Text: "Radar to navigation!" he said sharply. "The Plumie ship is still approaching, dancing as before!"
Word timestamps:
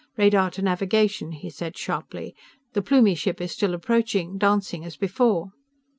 "Radar 0.17 0.49
to 0.49 0.63
navigation!" 0.63 1.31
he 1.31 1.51
said 1.51 1.77
sharply. 1.77 2.33
"The 2.73 2.81
Plumie 2.81 3.13
ship 3.13 3.39
is 3.39 3.51
still 3.51 3.75
approaching, 3.75 4.39
dancing 4.39 4.83
as 4.83 4.97
before!" 4.97 5.51